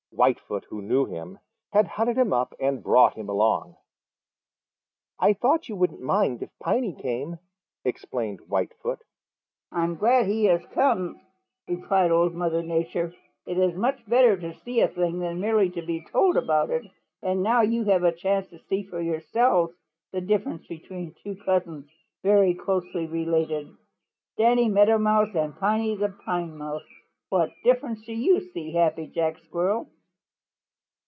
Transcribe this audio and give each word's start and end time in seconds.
Whitefoot, 0.13 0.65
who 0.69 0.83
knew 0.83 1.05
him, 1.05 1.39
had 1.71 1.87
hunted 1.87 2.15
him 2.15 2.31
up 2.31 2.53
and 2.59 2.83
brought 2.83 3.15
him 3.15 3.27
along. 3.27 3.75
"I 5.19 5.33
thought 5.33 5.67
you 5.67 5.75
wouldn't 5.75 6.01
mind 6.01 6.43
if 6.43 6.49
Piney 6.59 6.93
came," 6.93 7.39
explained 7.85 8.39
Whitefoot. 8.41 8.99
"I'm 9.71 9.95
glad 9.95 10.27
he 10.27 10.45
has 10.45 10.63
come," 10.75 11.19
replied 11.67 12.11
Old 12.11 12.35
Mother 12.35 12.61
Nature. 12.61 13.15
"It 13.47 13.57
is 13.57 13.73
much 13.73 14.05
better 14.07 14.37
to 14.39 14.53
see 14.59 14.81
a 14.81 14.89
thing 14.89 15.17
than 15.19 15.39
merely 15.39 15.71
to 15.71 15.81
be 15.81 16.05
told 16.11 16.37
about 16.37 16.69
it, 16.69 16.85
and 17.23 17.41
now 17.41 17.61
you 17.61 17.85
have 17.85 18.03
a 18.03 18.11
chance 18.11 18.47
to 18.49 18.59
see 18.69 18.83
for 18.83 19.01
yourselves 19.01 19.73
the 20.11 20.21
differences 20.21 20.67
between 20.67 21.15
two 21.23 21.35
cousins 21.37 21.89
very 22.21 22.53
closely 22.53 23.07
related, 23.07 23.75
Danny 24.37 24.69
Meadow 24.69 24.99
Mouse 24.99 25.33
and 25.33 25.57
Piney 25.57 25.95
the 25.95 26.09
Pine 26.09 26.55
Mouse. 26.55 26.87
What 27.29 27.49
difference 27.63 28.05
do 28.05 28.13
you 28.13 28.41
see, 28.51 28.71
Happy 28.73 29.07
Jack 29.07 29.39
Squirrel?" 29.39 29.87